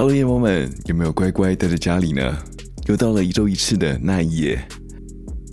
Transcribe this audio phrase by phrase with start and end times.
[0.00, 2.34] Hello，夜猫们，有没有乖乖待在家里呢？
[2.86, 4.66] 又到了一周一次的那一夜，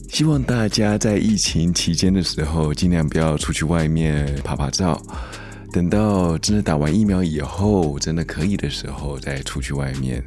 [0.08, 5.01] 希望大家在疫情期间的时候，尽量不要出去外面拍拍照。
[5.73, 10.23] 等到真的打完疫苗以后，真的可以的时候，再出去外面。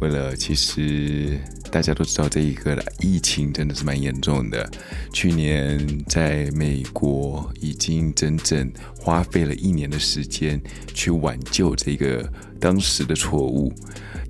[0.00, 1.38] 为了，其实
[1.70, 4.68] 大家都知道，这一个疫情真的是蛮严重的。
[5.12, 10.60] 去年在美国已经整整花费了一年的时间
[10.94, 13.72] 去挽救这个当时的错误，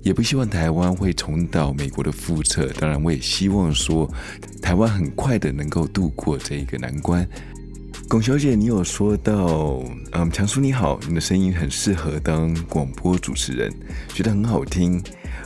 [0.03, 2.71] 也不希望台湾会重蹈美国的覆辙。
[2.79, 4.09] 当然，我也希望说，
[4.61, 7.27] 台湾很快的能够度过这一个难关。
[8.07, 13.71] 龚小姐，你有说到，嗯，强叔你好，你的声音很适合当广播主持人，
[14.13, 15.01] 觉得很好听。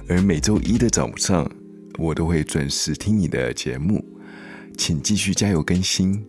[0.08, 1.50] 而每周一的早上，
[1.98, 4.04] 我都会准时听你的节目，
[4.78, 6.26] 请继续加油更新。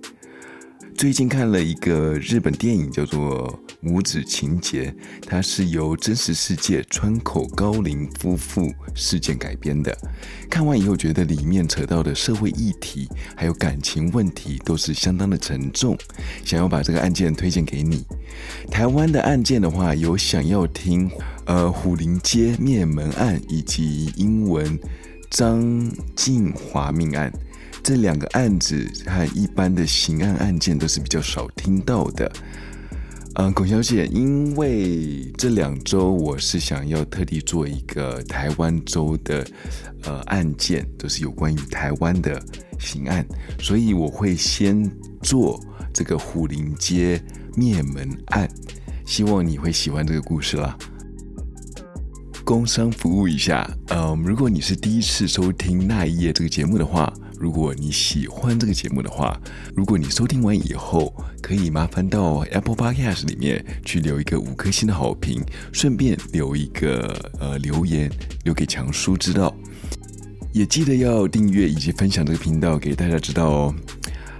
[0.96, 3.48] 最近看了一个日本电影，叫做
[3.80, 4.90] 《母子情结》，
[5.26, 9.96] 它是由真实世界川口高龄夫妇事件改编的。
[10.48, 15.98] 看完以后，觉得里面扯到的社会议题还有感情问题都是相当的沉重，
[16.44, 18.04] 想要把这个案件推荐给你。
[18.70, 21.10] 台湾的案件的话，有想要听
[21.46, 24.78] 呃虎林街灭门案以及英文
[25.34, 27.32] 张静华命案。
[27.82, 32.30] 这两个案子和一般的刑案案件都是比较少听到的。
[33.34, 39.44] 嗯，龚小姐，因为这两周我是想要特地做一个台湾州的
[40.04, 42.40] 呃案件，都是有关于台湾的
[42.78, 43.26] 刑案，
[43.58, 44.88] 所以我会先
[45.20, 45.60] 做
[45.92, 47.20] 这个虎林街
[47.56, 48.48] 灭门案，
[49.04, 50.78] 希望你会喜欢这个故事啦。
[52.44, 57.12] 工商服务一下，嗯，如果你是第一次收听那一夜这个节目的话。
[57.36, 59.38] 如果你喜欢这个节目的话，
[59.74, 68.10] 如果你收听完以后，可以麻烦到 Apple Podcast 里面去留一个五颗星的好评，顺便留一个呃留言，
[68.44, 69.54] 留给强叔知道。
[70.52, 73.74] 也记得要订阅以及分享这个频道给大家知道哦。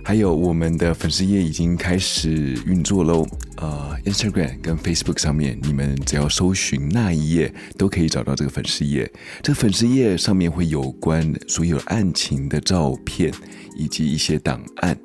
[0.06, 2.30] 还有我们的粉丝页已经开始
[2.66, 3.26] 运作喽，
[3.56, 9.10] 呃，Instagram 跟 Facebook 上面，你们只要搜寻那一页，都可以找到这个粉丝页。
[9.42, 13.32] 这个粉丝页上面会有关所有案情的照片
[13.78, 14.96] 以及一些档案，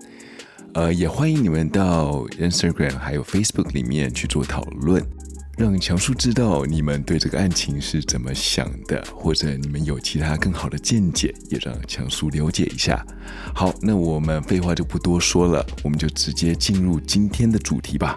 [0.74, 5.02] 呃，也欢迎你们到 Instagram 还有 Facebook 里面去做讨论。
[5.60, 13.06] 让强叔知道你们对这个案情是怎么想的，或者你们有其他更好的见解，也让强叔了解一下。
[13.54, 18.16] 好，那我们废话就不多说了，我们就直接进入今天的主题吧。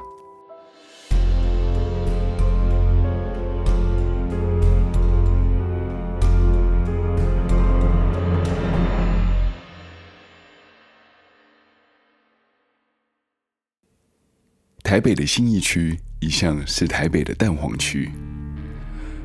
[14.92, 15.98] 台北的新义区。
[16.20, 18.10] 一向是台北的蛋黄区，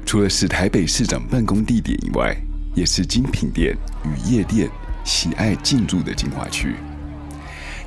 [0.05, 2.33] 除了是台北市长办公地点以外，
[2.73, 3.75] 也是精品店
[4.06, 4.69] 与夜店
[5.03, 6.75] 喜爱进驻的精华区。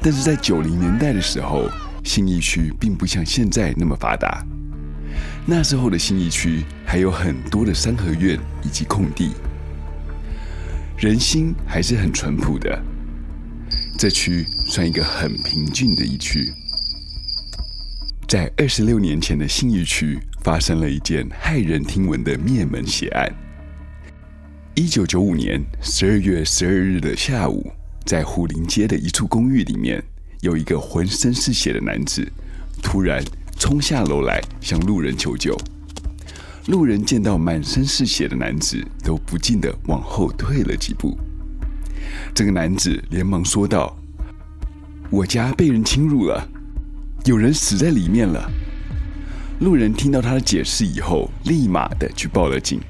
[0.03, 1.71] 但是在九零年代的时候，
[2.05, 4.45] 新义区并不像现在那么发达。
[5.47, 9.33] 那时候的新义区还有很多的三合院以及空地，
[10.99, 12.79] 人心还是很淳朴的。
[13.99, 16.53] 这区算一个很平静的一区。
[18.31, 23.29] 在二十六年前的信义区发生了一件骇人听闻的灭门血案。
[24.77, 27.73] 一九九五年十二月十二日的下午，
[28.05, 30.01] 在虎林街的一处公寓里面，
[30.43, 32.25] 有一个浑身是血的男子
[32.81, 33.21] 突然
[33.59, 35.59] 冲下楼来向路人求救。
[36.69, 41.19] 路人见到满身是血的男子，都不禁的往后退了几步。
[42.33, 43.99] 这个男子连忙说道
[45.11, 46.49] ：“我家被人侵入了。”
[47.25, 48.51] 有人死在里面了。
[49.61, 52.81] 路人听到他的解释以后，立马的去报了警。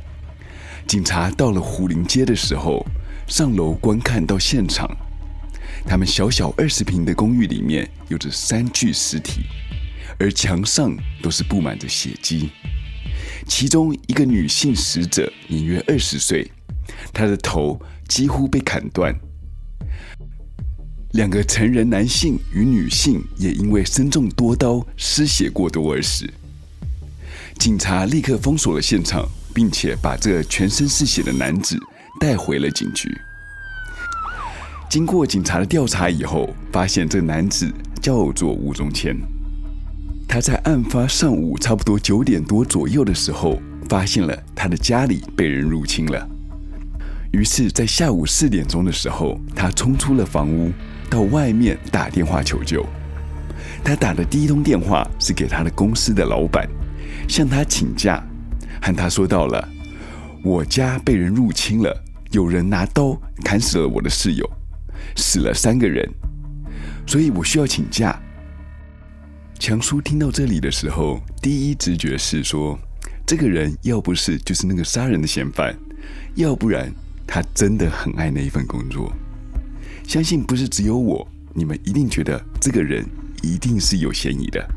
[0.86, 2.86] 警察到了虎林街的时候，
[3.26, 4.88] 上楼观看到现场，
[5.84, 9.42] 他们小小二十平的公寓里面有着三具尸体，
[10.18, 12.50] 而墙上都是布满着血迹。
[13.46, 16.48] 其中一个女性死者年约二十岁，
[17.12, 19.12] 她的头几乎被砍断。
[21.12, 26.24] 两个成人男性与女性也因为身中多刀、失血过多而死。
[27.58, 31.76] 警察立刻封锁了现场，并且把这全身是血的男子
[32.20, 33.10] 带回了警局。
[34.88, 37.68] 经过警察的调查以后，发现这男子
[38.00, 39.16] 叫做吴宗谦。
[40.28, 46.28] 他在案发上午差不多九点多左右的时候，发现了他的家里被人入侵了。
[47.32, 50.72] 于是，在下午四点钟的时候，他冲出了房屋。
[51.10, 52.86] 到外面打电话求救。
[53.82, 56.68] 他打的第一通电话是给他的公司的老板，
[57.28, 58.22] 向他请假，
[58.80, 59.68] 和他说到了
[60.44, 64.48] 我家被人入侵了，有人拿刀砍死了我的室友，
[65.16, 66.08] 死了三个人，
[67.06, 68.18] 所以我需要请假。”
[69.58, 72.78] 强叔听到这里的时候，第一直觉是说，
[73.26, 75.74] 这个人要不是就是那个杀人的嫌犯，
[76.34, 76.90] 要不然
[77.26, 79.12] 他真的很爱那一份工作。
[80.10, 81.24] 相信不是只有我，
[81.54, 83.06] 你们一定觉得这个人
[83.44, 84.68] 一定是有嫌疑的。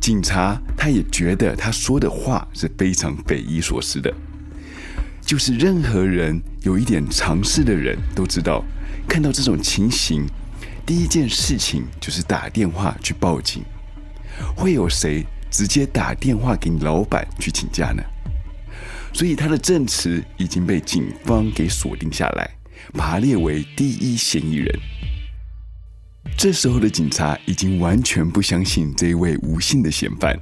[0.00, 4.14] 警察他也觉得他说的话是非常匪夷所思的，
[5.26, 8.64] 就是任何人有一点常识的人都知道，
[9.08, 10.24] 看到这种情形，
[10.86, 13.64] 第一件事情就是打电话去报警。
[14.56, 18.00] 会有谁直接打电话给你老板去请假呢？
[19.12, 22.48] 所以他的证词已经被警方给锁定下来，
[22.92, 24.80] 把他列为第一嫌疑人。
[26.36, 30.38] 这时候的警察已经完全不相信这一位无姓的嫌犯，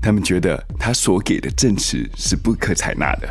[0.00, 3.28] 他们觉得他所给的证词是不可采纳的，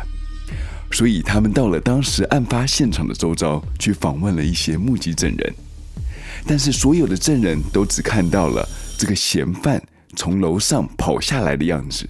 [0.92, 5.54] 所以他们到了当时案发现场的周遭去访问了一些目击证人，
[6.46, 9.82] 但是所有的证人都只看到了这个嫌犯
[10.16, 12.08] 从楼上跑下来的样子，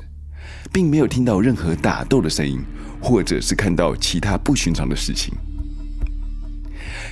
[0.72, 2.60] 并没有听到任何打斗的声音，
[3.00, 5.34] 或者是看到其他不寻常的事情。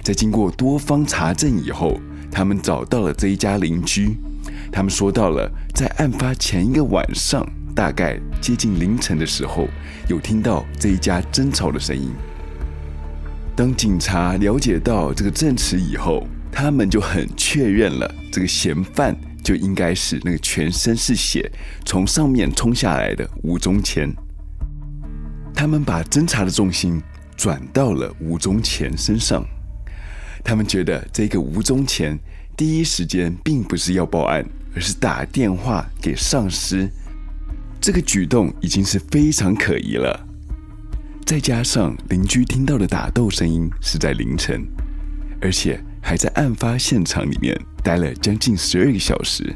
[0.02, 2.00] 在经过多方查证以后，
[2.30, 4.16] 他们找到了这一家邻居，
[4.70, 9.68] 他们说到了在案发前一个晚上，大概接近凌晨的时候，
[10.08, 12.10] 有听到这一家争吵的声音。
[13.56, 21.50] 当警察了解到这个证词以后，他们就很确认了这个嫌犯就应该是那个全身是血
[21.84, 24.14] 从上面冲下来的吴宗干。
[25.54, 27.02] 他们把侦查的重心
[27.36, 29.44] 转到了吴宗干身上。
[30.48, 32.18] 他们觉得这个吴宗干
[32.56, 34.42] 第一时间并不是要报案，
[34.74, 36.88] 而是打电话给上司。
[37.78, 40.26] 这个举动已经是非常可疑了。
[41.26, 44.66] 再加上邻居听到的打斗声音是在凌晨，
[45.42, 47.54] 而且还在案发现场里面
[47.84, 49.54] 待了将近十二个小时，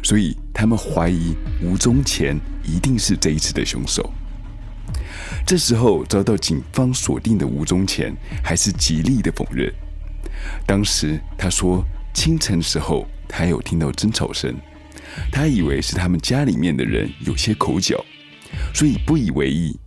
[0.00, 4.08] 所以他们怀疑吴宗干一定是这一次的凶手。
[5.44, 9.68] 这时候遭到警方锁定的吴宗干还是极力的否认。
[10.66, 11.84] 当时他说，
[12.14, 14.54] 清晨时候他有听到争吵声，
[15.30, 18.04] 他以为是他们家里面的人有些口角，
[18.74, 19.78] 所以不以为意。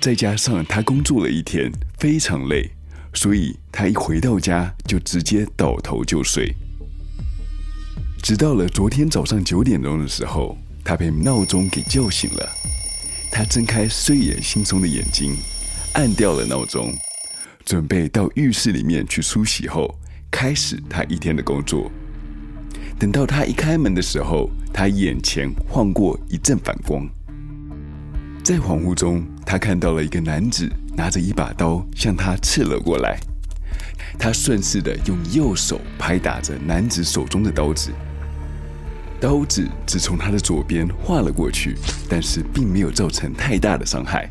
[0.00, 2.70] 再加上他工作了一天，非常累，
[3.14, 6.54] 所以他一回到家就直接倒头就睡。
[8.22, 12.48] 直到了昨天早上九点钟的时候，他被闹钟给叫醒了。
[13.30, 15.36] 他睁开睡眼惺忪的眼睛，
[15.94, 16.94] 按掉了闹钟。
[17.66, 19.92] 准备到浴室里面去梳洗后，
[20.30, 21.90] 开始他一天的工作。
[22.96, 27.04] 等到他一开门的时候，他眼前晃过一阵反光，
[28.44, 33.18] 在恍惚中，他看到了一个男子拿着一把刀向他刺了过来。
[34.16, 37.90] 他顺势的用右手拍打着男子手中的刀子，
[39.20, 41.74] 刀子只从他的左边划了过去，
[42.08, 44.30] 但是并没有造成太大的伤害。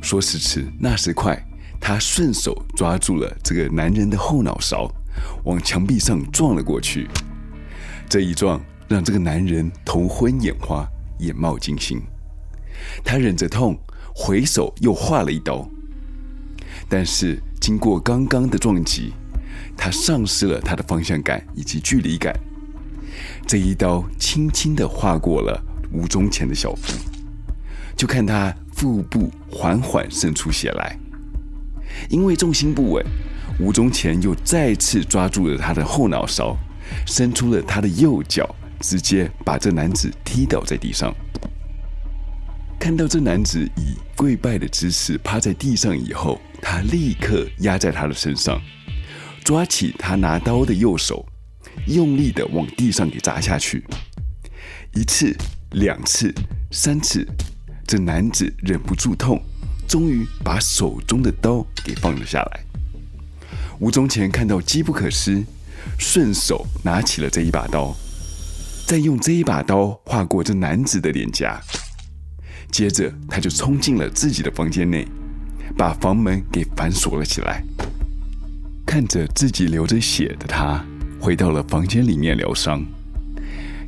[0.00, 1.38] 说时迟，那时快。
[1.80, 4.92] 他顺手抓住了这个男人的后脑勺，
[5.44, 7.08] 往墙壁上撞了过去。
[8.08, 10.86] 这一撞让这个男人头昏眼花、
[11.18, 12.00] 眼冒金星。
[13.02, 13.78] 他忍着痛，
[14.14, 15.66] 回手又划了一刀。
[16.88, 19.12] 但是经过刚刚的撞击，
[19.76, 22.38] 他丧失了他的方向感以及距离感。
[23.46, 25.60] 这一刀轻轻地划过了
[25.92, 26.92] 吴宗前的小腹，
[27.96, 30.98] 就看他腹部缓缓渗出血来。
[32.08, 33.04] 因为重心不稳，
[33.58, 36.56] 吴宗干又再次抓住了他的后脑勺，
[37.06, 38.48] 伸出了他的右脚，
[38.80, 41.14] 直接把这男子踢倒在地上。
[42.78, 48.58] 看到这男子以跪拜的姿势趴在地上以后，他立刻压在他的身上，
[49.44, 51.26] 抓起他拿刀的右手，
[51.86, 53.84] 用力的往地上给砸下去。
[54.94, 55.36] 一次、
[55.72, 56.34] 两次、
[56.70, 57.26] 三次，
[57.86, 59.40] 这男子忍不住痛。
[59.90, 62.60] 终于把手中的刀给放了下来。
[63.80, 65.42] 吴宗干看到机不可失，
[65.98, 67.92] 顺手拿起了这一把刀，
[68.86, 71.60] 再用这一把刀划过这男子的脸颊。
[72.70, 75.04] 接着，他就冲进了自己的房间内，
[75.76, 77.60] 把房门给反锁了起来。
[78.86, 80.84] 看着自己流着血的他，
[81.20, 82.80] 回到了房间里面疗伤。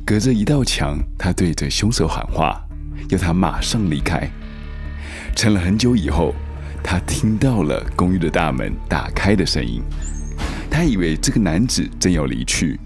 [0.05, 2.61] 隔着一道墙，他对着凶手喊话，
[3.07, 4.29] 要他马上离开。
[5.35, 6.33] 撑了很久以后，
[6.83, 9.81] 他听到了公寓的大门打开的声音。
[10.69, 12.79] 他以为这个男子正要离去，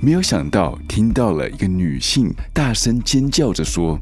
[0.00, 3.98] 没有想到听到了一个女性大声尖叫着说：“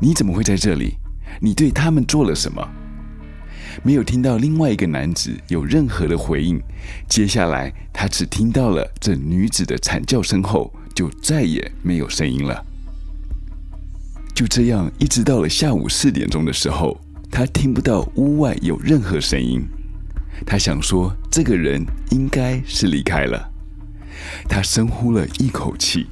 [0.00, 0.94] 你怎么会在这里？
[1.40, 2.66] 你对他们做了什么？
[3.84, 6.60] 没有听到另外一个男子有任何的回应。
[7.08, 12.64] 接下来，他只听到了这女子的惨叫声后，就再也没有声音了。
[14.34, 16.98] 就这样，一直到了下午四点钟的时候，
[17.30, 19.64] 他听不到屋外有任何声音。
[20.46, 23.50] 他想说，这个人应该是离开了。
[24.48, 26.06] 他深呼了一口气，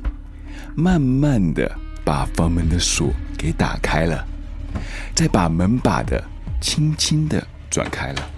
[0.75, 1.70] 慢慢的
[2.04, 4.26] 把房门的锁给打开了，
[5.14, 6.23] 再把门把的
[6.61, 8.30] 轻轻的转开了，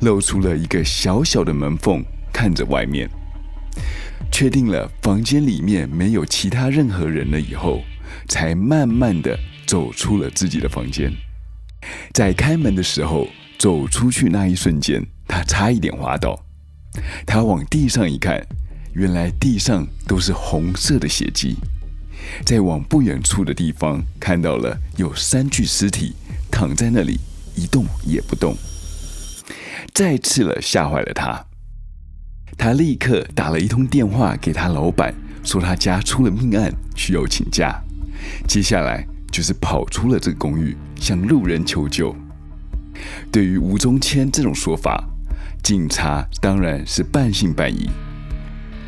[0.00, 3.08] 露出了一个小小的门缝，看着外面，
[4.30, 7.82] 确定了房间里面没有其他任何人了以后，
[8.28, 11.12] 才慢慢的走出了自己的房间。
[12.12, 16.44] 在开门的时候，走出去那一瞬间，他差一点滑倒。
[17.26, 18.40] 他往地上一看，
[18.94, 21.56] 原来地上都是红色的血迹。
[22.44, 26.14] 再往不远处的地方，看到了有三具尸体
[26.50, 27.18] 躺在那里。
[27.56, 28.56] 一动也不动，
[29.92, 31.40] 再次了吓坏了他。
[32.58, 35.14] 他立刻打了一通电话给他老板，
[35.44, 37.80] 说他家出了命案，需要请假。
[38.48, 42.16] 接下来就是跑出了这个公寓，向路人求救。
[43.30, 45.04] 对于吴宗谦这种说法，
[45.62, 47.90] 警察当然是半信半疑。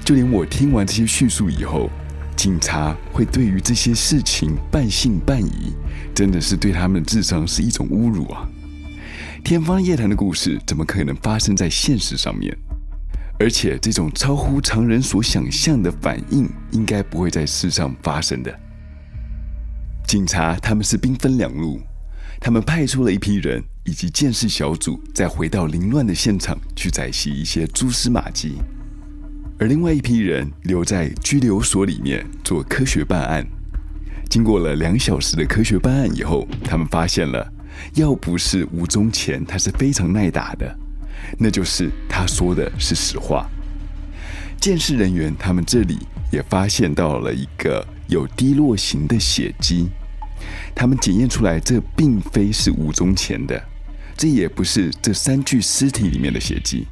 [0.03, 1.91] 就连我听完这些叙述以后，
[2.35, 5.75] 警察会对于这些事情半信半疑，
[6.15, 8.49] 真的是对他们的智商是一种侮辱啊！
[9.45, 12.57] 天方夜谭的故事怎么可能发生在现实上面？
[13.39, 18.59] 而且这种超乎常人所想象的反应，应该不会在世上发生的。
[20.07, 21.79] 警察他们是兵分两路，
[22.41, 28.55] 他们派出了一批人以及鉴识小组，再回到凌乱的现场去采集一些蛛丝马迹，
[29.59, 33.47] 而另外一批人留在拘留所里面做科学办案。
[34.29, 37.53] 经过了两小时的科学办案以后，他们发现了。
[37.95, 40.79] 要不是吴宗前，他是非常耐打的，
[41.39, 43.47] 那就是他说的是实话。
[44.59, 45.99] 监视人员他们这里
[46.33, 49.91] 也发现到了一个有滴落型的血迹，
[50.75, 53.63] 他们检验出来这并非是吴宗前的，
[54.17, 56.87] 这也不是这三具尸体里面的血迹。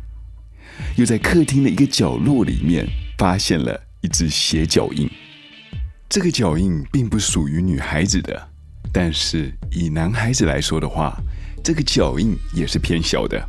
[0.97, 2.87] 又在客厅的一个角落里面
[3.17, 5.09] 发现了一只鞋脚印，
[6.09, 8.49] 这个脚印并不属于女孩子的。
[8.93, 11.17] 但是以男孩子来说的话，
[11.63, 13.49] 这个脚印也是偏小的，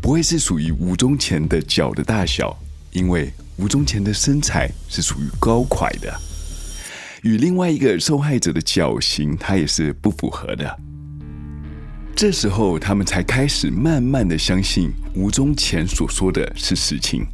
[0.00, 2.54] 不会是属于吴宗前的脚的大小，
[2.92, 6.20] 因为吴宗前的身材是属于高块的，
[7.22, 10.78] 与另外一个受害者的脚型，他也是不符合的。
[12.16, 17.24] 这时候他们才开始慢慢的相信吴宗前所说的是实情。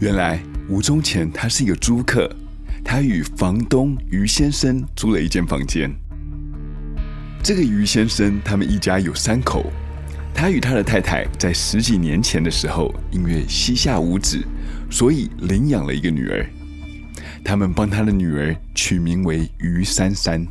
[0.00, 0.38] 原来
[0.68, 2.30] 吴宗前他是一个租客，
[2.84, 5.90] 他与房东于先生租了一间房间。
[7.42, 9.72] 这个于先生，他们一家有三口。
[10.34, 14.44] 他与他的太太在十几年前的时候，因为膝下无子，
[14.90, 16.46] 所以领养了一个女儿。
[17.44, 20.44] 他们帮他的女儿取名为于珊珊。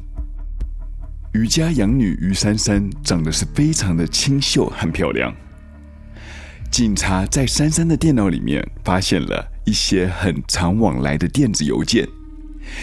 [1.34, 5.34] 于家养女于珊珊长得是非常的清秀和漂亮。
[6.70, 12.08] 警察在珊珊的电脑里面发现了一些很常往来的电子邮件，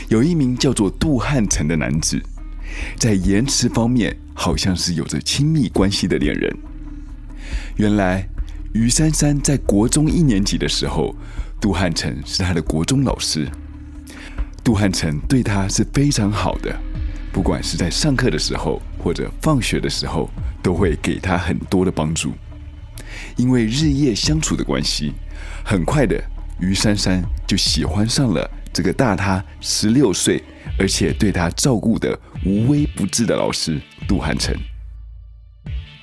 [0.09, 2.21] 有一名叫做杜汉成的男子。
[2.97, 6.57] 在言辞方面，好像是有着亲密关系的恋人。
[7.77, 8.29] 原来，
[8.73, 11.15] 于珊珊在国中一年级的时候，
[11.61, 13.49] 杜汉成是她的国中老师。
[14.71, 16.73] 杜汉成对他是非常好的，
[17.33, 20.31] 不管是在上课的时候或者放学的时候，
[20.63, 22.31] 都会给他很多的帮助。
[23.37, 25.13] 因为日夜相处的关系，
[25.65, 26.23] 很快的，
[26.61, 30.41] 于珊珊就喜欢上了这个大她十六岁，
[30.79, 34.55] 而且对她照顾的无微不至的老师杜汉成，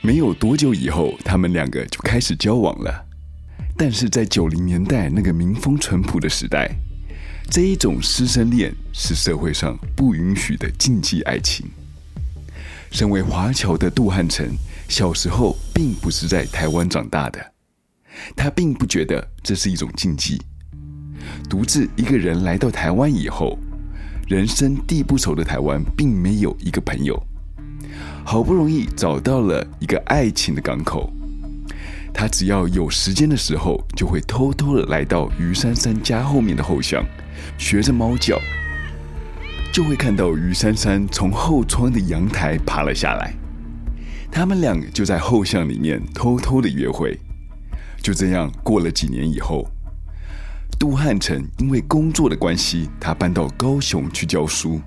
[0.01, 3.05] 没有多久以后，他们两个就开始交往了。
[3.77, 6.69] 但是在九零年代那个民风淳朴的时代，
[7.49, 11.65] 这一种师生恋是社会上不允许的禁忌爱情。
[12.91, 14.47] 身为华侨的杜汉成，
[14.87, 17.53] 小时候并不是在台湾长大的，
[18.35, 20.41] 他并不觉得这是一种禁忌。
[21.49, 23.57] 独自一个人来到台湾以后。
[24.27, 27.17] 人生地不熟的台湾，并没有一个朋友。
[28.25, 31.09] 好不容易找到了一个爱情的港口，
[32.19, 37.05] 他只要有时间的时候，就会偷偷的来到于珊珊家后面的后巷，
[37.59, 38.41] 学着猫叫，
[39.71, 43.31] 就会看到于珊珊从后窗的阳台爬了下来。
[44.31, 47.15] 他们俩就在后巷里面偷偷的约会。
[48.01, 49.69] 就这样过了几年以后。
[50.79, 54.81] 杜汉成因为工作的关系，他搬到高雄去教书。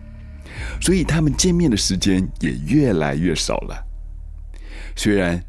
[0.80, 3.86] 所以他们见面的时间也越来越少了。
[4.96, 5.40] 虽然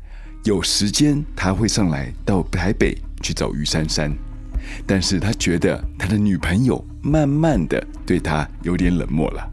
[0.43, 4.11] 有时间他会上来到台北去找于珊珊，
[4.87, 9.47] 但是他觉得他的女朋友慢慢的对他有点冷漠了。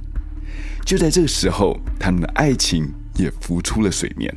[0.87, 4.35] 就在这个时候，他们的爱情也浮出了水面。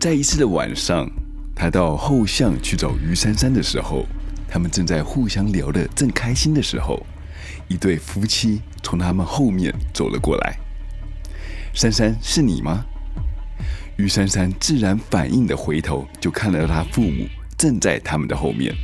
[0.00, 1.06] 在一次的晚上，
[1.54, 4.06] 他到后巷去找于珊珊的时候，
[4.48, 7.04] 他们正在互相聊得正开心的时候，
[7.68, 10.56] 一对夫妻从他们后面走了过来。
[11.74, 12.86] 珊珊，是你吗？
[13.96, 18.74] 于珊珊自然反应的回头，就看到他父母正在他们的后面。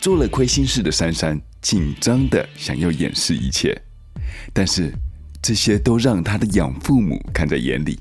[0.00, 3.78] 做了亏心事的珊珊紧张的想要掩饰一切，
[4.52, 4.92] 但是
[5.42, 7.98] 这些都让她的养父母看在眼里，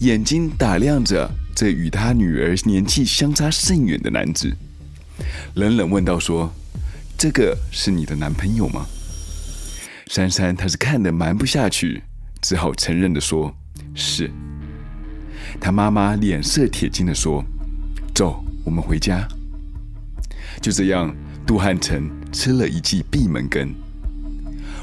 [0.00, 4.56] 眼睛打量着这与他女儿年纪相差甚远的男子，
[5.54, 6.52] 冷冷问道：“说。”
[7.16, 8.86] 这个是你的男朋友吗？
[10.06, 12.02] 珊珊，她是看得瞒不下去，
[12.40, 13.54] 只好承认的说
[13.94, 14.30] ：“是。”
[15.60, 17.44] 他妈妈脸色铁青的说
[18.14, 19.28] ：“走，我们回家。”
[20.60, 21.14] 就这样，
[21.46, 23.72] 杜汉成吃了一记闭门羹。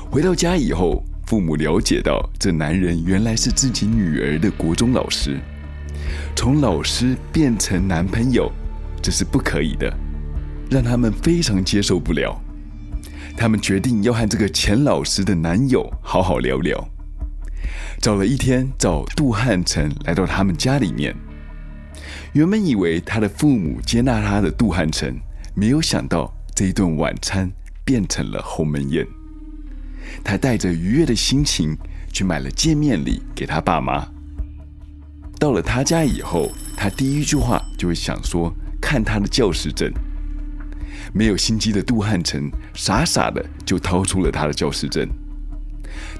[0.09, 5.37] 回到家以后，父母了解到这男人原来是自己女儿的国中老师，
[6.35, 8.51] 从老师变成男朋友，
[9.01, 9.91] 这是不可以的。
[10.69, 12.39] 让他们非常接受不了，
[13.35, 16.89] 他们决定要和这个前老师的男友好好聊聊。
[17.99, 21.15] 找了一天，找杜汉成来到他们家里面。
[22.33, 25.19] 原本以为他的父母接纳他的杜汉成，
[25.55, 27.51] 没有想到这一顿晚餐
[27.83, 29.05] 变成了鸿门宴。
[30.23, 31.75] 他带着愉悦的心情
[32.13, 34.07] 去买了见面礼给他爸妈。
[35.39, 39.91] 到了他家以后，他第一句话就会想说：看他的教师证。
[41.13, 45.07] 没有心机的杜汉成傻傻的就掏出了他的教师证。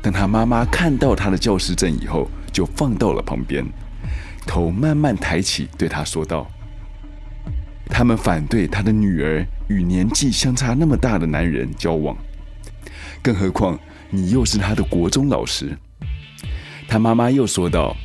[0.01, 3.66] 等他妈妈看到他的教师证以后，就放到了旁边，
[4.46, 6.50] 头慢慢抬起，对他说道
[7.90, 12.16] ：“他们反对他的女儿与年纪相差那么大的男人交往，
[13.22, 13.77] 更何况
[14.10, 15.77] 你又是他的国中老师。”
[16.88, 17.96] 他妈妈又说道：“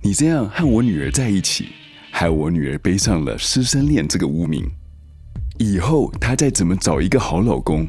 [0.00, 1.68] 你这样和我女儿在一起，
[2.10, 4.64] 害我女儿背上了师生恋这个污名。”
[5.58, 7.86] 以后她再怎么找一个好老公，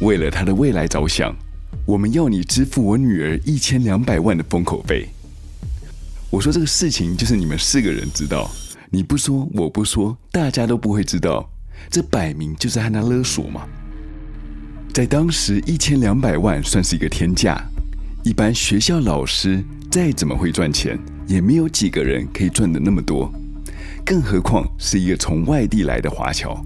[0.00, 1.34] 为了她的未来着想，
[1.88, 5.08] 我们要你支付我女儿一千两百万的封口费。
[6.28, 8.50] 我说这个事情就是你们四个人知道，
[8.90, 11.48] 你不说我不说，大家都不会知道，
[11.88, 13.66] 这摆明就是和他勒索嘛。
[14.92, 17.58] 在当时，一千两百万算是一个天价，
[18.22, 23.32] 一般学校老师再怎么会赚钱，也没有几个人可以赚得那么多。
[24.04, 26.62] 更何况是一个从外地来的华侨。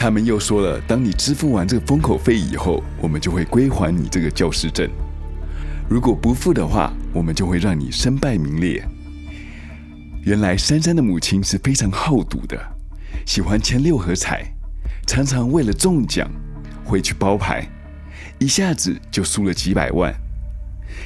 [0.00, 4.88] 他们又说了，当你支付完这个封口费以后，我们就会归还你这个教师证。
[5.90, 8.82] 如果不付的话，我们就会让你身败名裂。
[10.24, 12.58] 原来珊珊的母亲是非常好赌的，
[13.26, 14.50] 喜欢签六合彩，
[15.06, 16.30] 常常为了中奖
[16.82, 17.68] 会去包牌，
[18.38, 20.14] 一下子就输了几百万，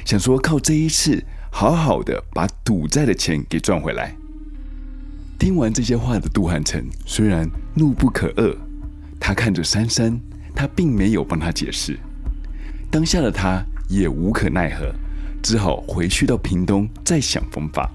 [0.05, 4.15] 想说靠这一次好好的把赌债的钱给赚回来。
[5.37, 8.55] 听完这些话的杜汉成虽然怒不可遏，
[9.19, 10.19] 他看着珊珊，
[10.55, 11.97] 他并没有帮他解释。
[12.91, 14.93] 当下的他也无可奈何，
[15.41, 17.89] 只好回去到屏东再想方法。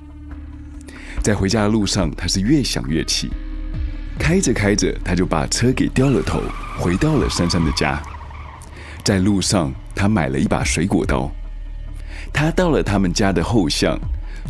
[1.23, 3.29] 在回家的路上，他是越想越气，
[4.19, 6.43] 开着开着，他就把车给掉了头，
[6.79, 8.03] 回到了珊珊的家。
[9.05, 11.31] 在路上，他买了一把水果刀，
[12.33, 13.99] 他到了他们家的后巷。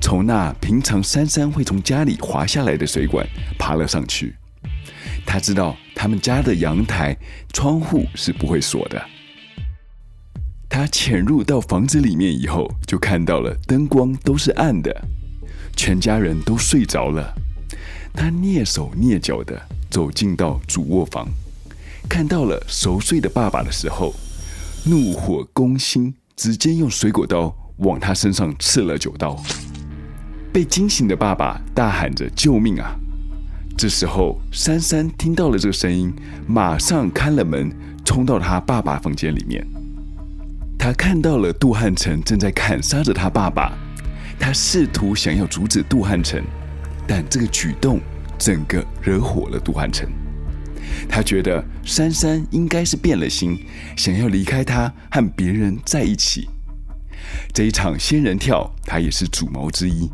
[0.01, 3.27] 从那平常珊珊会从家里滑下来的水管
[3.59, 4.35] 爬了上去。
[5.27, 7.15] 他知道他们家的阳台
[7.53, 8.99] 窗户是不会锁的。
[10.67, 14.91] 他潜入到房子里面以后，就看到了灯光都是暗的，
[15.77, 17.35] 全家人都睡着了。
[18.15, 19.61] 他蹑手蹑脚的
[19.91, 21.29] 走进到主卧房，
[22.09, 24.15] 看到了熟睡的爸爸的时候，
[24.87, 29.39] 怒火攻心，直接用水果刀往他身上刺了九刀。
[30.51, 32.97] 被惊醒的爸爸大喊着：“救命啊！”
[33.81, 36.13] 这时候，珊珊听到了这个声音，
[36.47, 39.67] 马上开了门，冲到他爸爸房间里面。
[40.79, 43.73] 他看到了杜汉成正在砍杀着他爸爸，
[44.39, 46.45] 他试图想要阻止杜汉成，
[47.07, 47.99] 但这个举动
[48.39, 50.07] 整个惹火了杜汉成。
[51.09, 53.59] 他觉得珊珊应该是变了心，
[53.97, 56.51] 想要离开他，和别人在一起。
[57.55, 60.11] 这一场仙人跳，他也是主谋之一。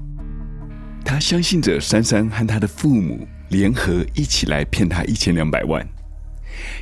[1.05, 5.87] 他相信着珊珊和他的父母联合一起来骗他一千两百万。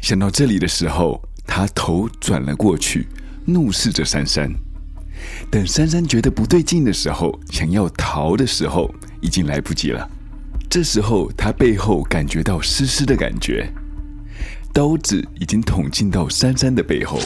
[0.01, 3.07] 想到这里的时候，他头转了过去，
[3.45, 4.53] 怒视着珊珊。
[5.51, 10.09] 等珊珊觉得不对劲的时候，想要逃的时候，已经来不及了。
[10.69, 13.73] 这时候，他背后感觉到湿湿的感觉，
[14.73, 17.21] 刀子已经捅进到珊珊的背后。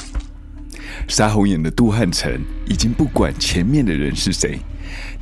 [1.07, 4.59] 杀红眼的杜汉成已经不管前面的人是谁，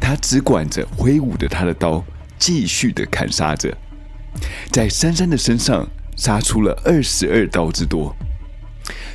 [0.00, 2.04] 他只管着挥舞着他的刀，
[2.38, 3.76] 继续的砍杀着，
[4.70, 8.14] 在珊珊的身上杀出了二十二刀之多，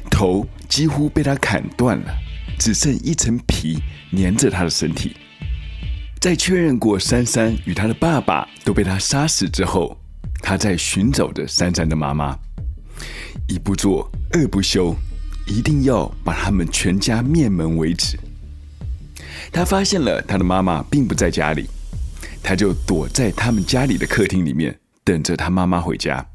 [0.09, 2.13] 头几乎被他砍断了，
[2.59, 3.79] 只剩一层皮
[4.15, 5.15] 粘着他的身体。
[6.19, 9.97] 在确认过珊珊与他的爸爸都被他杀死之后，
[10.41, 12.37] 他在寻找着珊珊的妈妈，
[13.47, 14.95] 一不做二不休。
[15.47, 18.17] 一定要把他们全家灭门为止。
[19.51, 21.67] 他发现了他的妈妈并不在家里，
[22.43, 24.79] 他就躲在他们家里的客厅里面，
[25.11, 26.25] 等着他妈妈回家。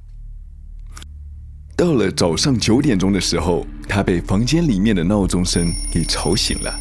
[1.74, 6.78] 到了早上九点钟的时候，他被房间里面的闹钟声给吵醒了。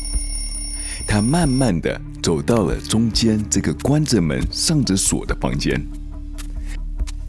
[1.07, 5.81] 他慢慢的走到了中间这个关着门、上着锁的房间。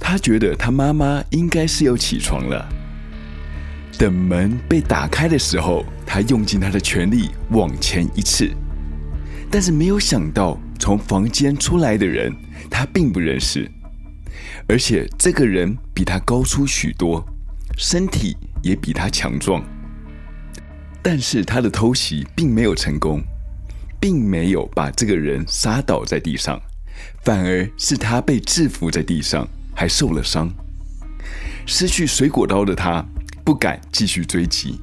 [0.00, 2.68] 他觉得他妈妈应该是要起床了。
[3.96, 8.50] 等门被打开的时候，他用尽他的全力往前一刺，
[9.48, 12.34] 但是没有想到从房间出来的人
[12.68, 13.70] 他并不认识，
[14.68, 17.24] 而且这个人比他高出许多，
[17.76, 19.64] 身体也比他强壮。
[21.02, 23.22] 但是他的偷袭并没有成功，
[24.00, 26.60] 并没有把这个人杀倒在地上，
[27.22, 30.52] 反而是他被制服在地上，还受了伤。
[31.66, 33.04] 失去水果刀的他。
[33.44, 34.80] 不敢继续追击，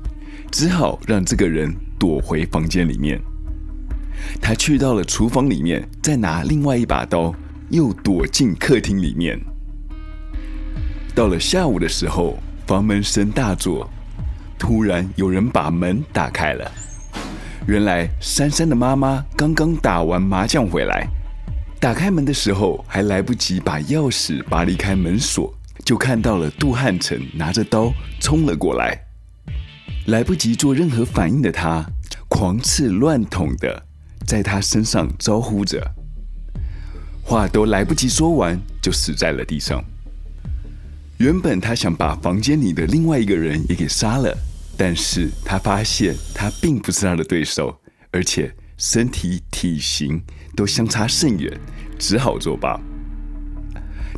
[0.49, 3.19] 只好让这个人躲回房间里面。
[4.41, 7.36] 他去到了厨房里面，再拿另外一把刀，
[7.71, 9.38] 又躲进客厅里面。
[11.15, 13.88] 到了下午的时候，房门声大作，
[14.58, 16.71] 突然有人把门打开了。
[17.67, 21.08] 原来珊珊的妈妈刚刚打完麻将回来，
[21.80, 25.54] 打开门的时候还来不及把钥匙拔离开门锁。
[25.86, 28.97] 就看到了杜汉成拿着刀冲了过来，
[30.08, 31.86] 来不及做任何反应的他，
[32.28, 33.84] 狂刺乱捅的
[34.26, 35.86] 在他身上招呼着，
[37.21, 39.84] 话都来不及说完，就死在了地上。
[41.17, 44.36] 原本他想把房间里的另外一个人也给杀了，
[44.76, 47.80] 但是他发现他并不是他的对手，
[48.12, 50.21] 而且身体体型
[50.56, 51.52] 都相差甚远，
[51.99, 52.80] 只好作罢。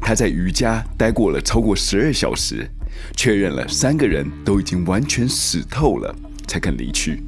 [0.02, 2.68] 他在瑜伽待过了超过十二小时，
[3.16, 6.16] 确认了三个人都已经完全死透了，
[6.48, 7.22] 才肯离去。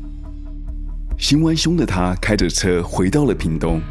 [1.20, 3.82] 行完凶的他开着车回到了屏东，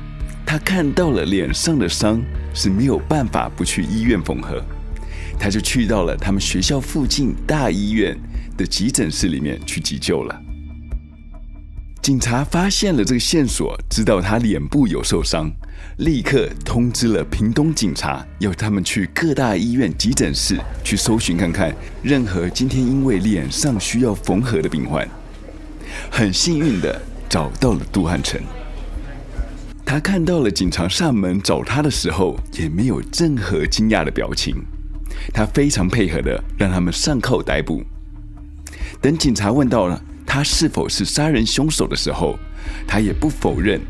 [0.46, 2.22] 他看到了脸上的伤
[2.54, 4.64] 是没有办法不去医院缝合，
[5.38, 8.16] 他就去到了他们学校附近大医院
[8.57, 10.42] 的急诊室里面去急救了。
[12.03, 15.51] 警察发现了这个线索，知道他脸部有受伤，
[15.99, 25.09] 立刻通知了屏东警察，要他们去各大医院急诊室去搜寻看看，任何今天因为脸上需要缝合的病患。
[26.09, 28.40] 很幸运的找到了杜汉成，
[29.85, 34.55] 他看到了警察上门找他的时候，也没有任何惊讶的表情，
[35.33, 37.83] 他非常配合的让他们上铐逮捕。
[39.00, 40.02] 等警察问到了。
[40.29, 42.37] 他是否是杀人凶手的时候，
[42.85, 43.81] 他也不否认，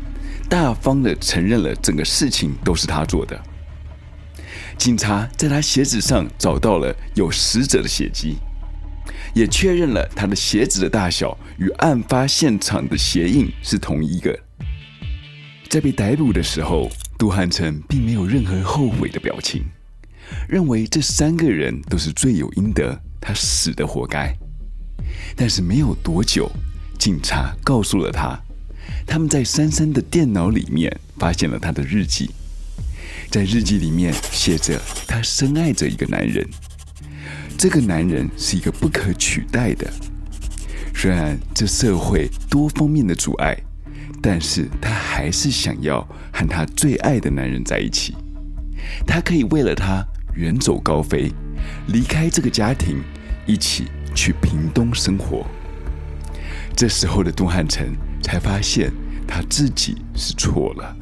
[0.47, 3.37] 大方的承认了整个事情都是他做的。
[4.77, 8.37] 警察在他鞋子上找到了有死者的血迹，
[9.33, 14.39] 也确认了他的鞋子的大小与案发现场的鞋印是同一个。
[15.67, 16.87] 在被逮捕的时候，
[17.17, 19.65] 杜汉成并没有任何后悔的表情，
[20.47, 24.33] 认为这三个人都是罪有应得，他死的活该。
[25.35, 26.51] 但是没有多久，
[26.97, 28.39] 警察告诉了他，
[29.05, 32.29] 他们在珊珊的电脑里面发现了他的日记，
[33.29, 36.47] 在日记里面写着他深爱着一个男人，
[37.57, 39.91] 这个男人是一个不可取代的，
[40.93, 43.57] 虽然这社会多方面的阻碍，
[44.21, 48.15] 但是他还是想要和他最爱的男人在一起，
[49.05, 50.05] 他可以为了他
[50.37, 51.31] 远走高飞，
[51.87, 53.03] 离开这个家庭，
[53.45, 53.87] 一起。
[54.15, 55.45] 去屏东生活，
[56.75, 57.85] 这时候的杜汉成
[58.19, 58.91] 才发现
[59.27, 60.97] 他自己是错了。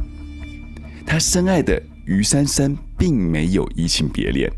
[1.08, 4.52] 他深爱的于珊珊并没有移情别恋，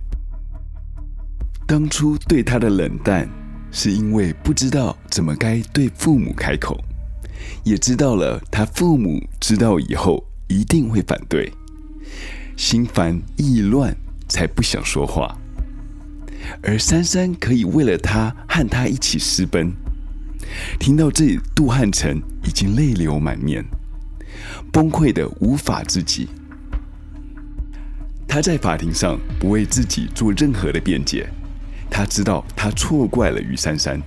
[1.67, 3.29] 当初对他的冷淡
[3.71, 6.83] 是因为不知道怎么该对父母开口，
[7.63, 11.53] 也知道了他父母知道以后一定会反对，
[12.55, 13.95] 心烦意乱
[14.27, 15.37] 才不想说话。
[16.61, 19.73] 而珊珊可以为了他和他一起私奔，
[20.79, 23.65] 听到这里，杜汉成已经泪流满面，
[24.71, 26.29] 崩溃的无法自己。
[28.27, 31.27] 他在法庭上不为自己做任何的辩解，
[31.89, 34.01] 他知道他错怪了于珊珊，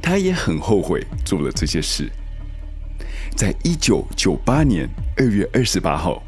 [0.00, 2.10] 他也很后悔做了这些事。
[3.36, 6.22] 在一九九八年二月二十八号，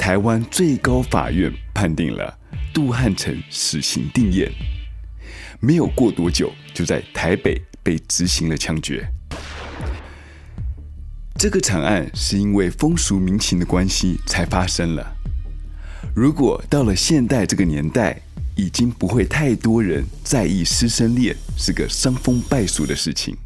[0.00, 2.38] 台湾最高法院判定了
[2.72, 4.50] 杜汉成死刑定谳，
[5.60, 9.06] 没有过多久，就在台北被执行了枪决。
[11.36, 15.14] 这个惨案是因为风俗民情的关系才发生了。
[16.16, 18.22] 如果到了现代这个年代，
[18.56, 23.36] 已经不会太多人在意师生恋是个伤风败俗的事情。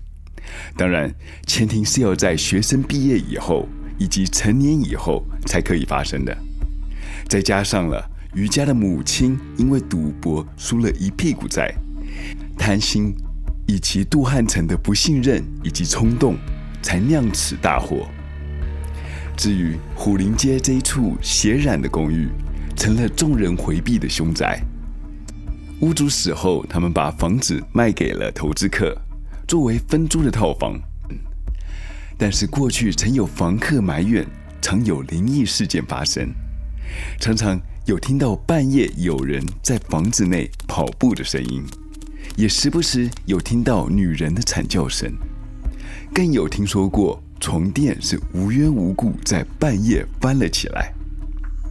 [0.76, 1.12] 当然，
[1.48, 6.36] 前提是要在学生毕业以后以及成年以后才可以发生的。
[7.28, 8.04] 再加上了
[8.34, 11.74] 余家的母亲因为赌博输了一屁股债，
[12.58, 13.14] 贪心
[13.66, 16.36] 以及杜汉成的不信任以及冲动，
[16.82, 18.06] 才酿此大祸。
[19.36, 22.28] 至于虎林街这一处血染的公寓，
[22.76, 24.60] 成了众人回避的凶宅。
[25.80, 28.96] 屋主死后，他们把房子卖给了投资客，
[29.48, 30.80] 作为分租的套房。
[32.16, 34.26] 但是过去曾有房客埋怨，
[34.62, 36.32] 常有灵异事件发生。
[37.18, 41.62] 常常有听到半夜有人在房子内跑步的声音，
[42.36, 45.12] 也时不时有听到女人的惨叫声，
[46.14, 50.92] 更有听说过床垫是无缘无故在半夜翻了起来。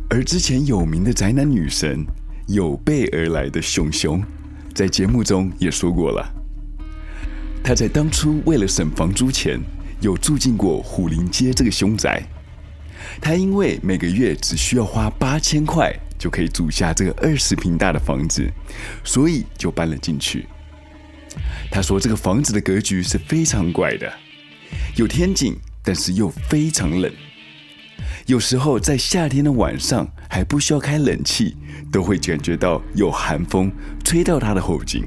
[0.09, 2.05] 而之前有名的宅男女神
[2.47, 4.21] 有备而来的熊熊，
[4.75, 6.31] 在节目中也说过了，
[7.63, 9.59] 她在当初为了省房租钱，
[10.03, 12.21] 有住进过虎林街这个凶宅。
[13.21, 18.51] 他因为每个月只需要花八千块就可以租下这个二十平大的房子，
[19.03, 20.45] 所以就搬了进去。
[21.71, 24.11] 他说这个房子的格局是非常怪的，
[24.97, 27.11] 有天井，但是又非常冷。
[28.25, 31.55] 有时候在夏天的晚上还不需要开冷气，
[31.91, 33.71] 都会感觉到有寒风
[34.03, 35.05] 吹到他的后颈。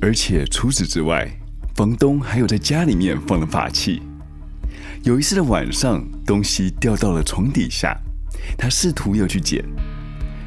[0.00, 1.30] 而且除此之外，
[1.80, 4.02] 房东还有在家里面放了法器。
[5.02, 7.96] 有一次的晚上，东西掉到了床底下，
[8.58, 9.64] 他试图要去捡，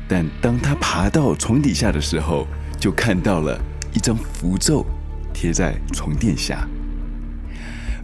[0.07, 2.45] 但当他爬到床底下的时候，
[2.79, 3.59] 就看到了
[3.95, 4.85] 一张符咒
[5.33, 6.67] 贴在床垫下，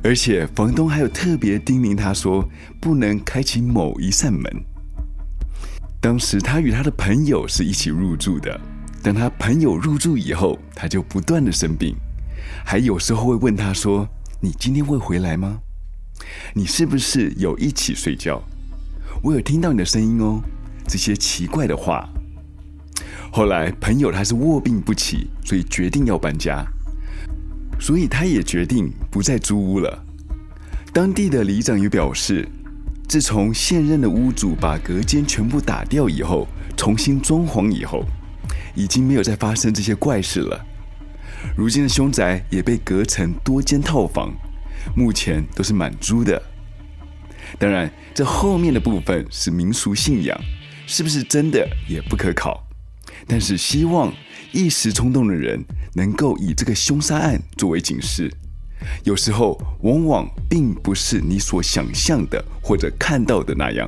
[0.04, 2.50] 而且房东还有特别叮咛他说
[2.82, 4.44] 不能开启某一扇门。
[6.02, 8.60] 当时他与他的朋友是一起入住的，
[9.04, 11.96] 等他朋友入住以后，他就不断的生病，
[12.66, 14.08] 还有时候会问他说
[14.42, 15.60] ：“你今天会回来吗？”
[16.54, 18.42] 你是不是有一起睡觉？
[19.24, 20.42] 我有听到你的声音哦。
[20.88, 22.10] 这些奇怪的话。
[23.32, 26.66] 后来朋友他是卧病不起，所以决定要搬家，
[27.80, 30.06] 所以他也决定不再租屋了。
[30.92, 32.48] 当地的里长也表示，
[33.08, 38.04] 自从现任的屋主把隔间全部打掉以后，重新装潢以后，
[38.76, 40.66] 已经没有再发生这些怪事了。
[41.56, 44.34] 如今的凶宅也被隔成多间套房。
[44.96, 46.42] 目前都是满租的，
[47.60, 50.40] 当然，这后面的部分是民俗信仰，
[50.88, 52.66] 是不是真的也不可考。
[53.28, 54.12] 但是希望
[54.54, 58.32] 一时冲动的人能够以这个凶杀案作为警示，
[59.04, 63.88] 有时候往往并不是你所想象的或者看到的那样，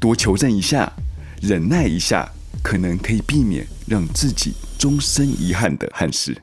[0.00, 0.92] 多求证一下，
[1.40, 2.28] 忍耐一下，
[2.62, 4.54] 可能可以避免让自己
[4.84, 6.36] 终身遗憾的憾事。